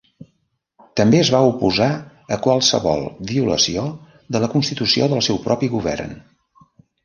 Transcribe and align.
També 0.99 1.19
es 1.23 1.29
va 1.35 1.41
oposar 1.49 1.89
a 2.37 2.41
qualsevol 2.47 3.05
violació 3.35 3.87
de 4.37 4.43
la 4.47 4.53
Constitució 4.57 5.15
del 5.15 5.25
seu 5.31 5.43
propi 5.49 5.75
govern. 5.79 6.21